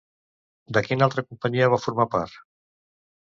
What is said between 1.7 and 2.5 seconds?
va formar part?